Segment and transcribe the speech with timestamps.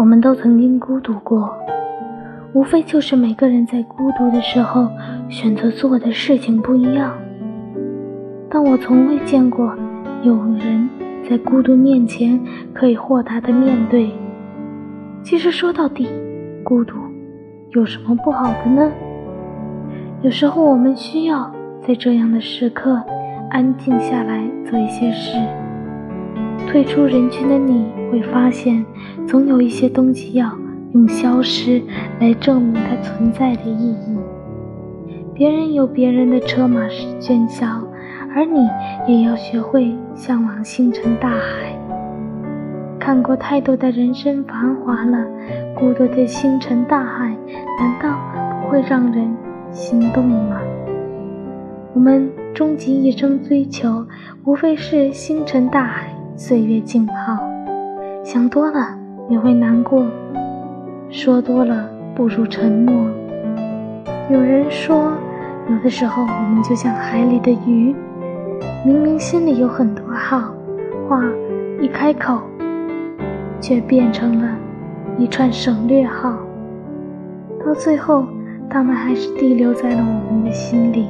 [0.00, 1.54] 我们都曾经孤独过，
[2.54, 4.88] 无非就是每个人在孤独的时候
[5.28, 7.12] 选择做的事情不一样。
[8.48, 9.76] 但我从未见过
[10.22, 10.88] 有人
[11.28, 12.40] 在孤独面前
[12.72, 14.10] 可以豁达的面对。
[15.22, 16.08] 其实说到底，
[16.64, 16.96] 孤独
[17.72, 18.90] 有什么不好的呢？
[20.22, 21.52] 有时候我们需要
[21.86, 22.98] 在这样的时刻
[23.50, 25.36] 安静下来做一些事。
[26.70, 28.86] 退出人群的你会发现，
[29.26, 30.56] 总有一些东西要
[30.92, 31.82] 用消失
[32.20, 34.16] 来证明它存在的意义。
[35.34, 36.80] 别人有别人的车马
[37.18, 37.66] 喧嚣，
[38.36, 38.68] 而你
[39.08, 41.76] 也要学会向往星辰大海。
[43.00, 45.26] 看过太多的人生繁华了，
[45.74, 47.36] 孤独的星辰大海，
[47.80, 48.16] 难道
[48.62, 49.28] 不会让人
[49.72, 50.60] 心动吗？
[51.94, 54.06] 我们终极一生追求，
[54.44, 56.14] 无非是星辰大海。
[56.42, 57.38] 岁月静好，
[58.24, 58.98] 想多了
[59.28, 60.06] 也会难过，
[61.10, 62.94] 说多了不如沉默。
[64.30, 65.12] 有人说，
[65.68, 67.94] 有的时候我们就像海里的鱼，
[68.86, 70.50] 明明心里有很多号，
[71.06, 71.22] 话
[71.78, 72.40] 一开口，
[73.60, 74.48] 却变成了
[75.18, 76.38] 一串省略号，
[77.62, 78.24] 到最后，
[78.70, 81.06] 他们还是滴留在了我们的心里。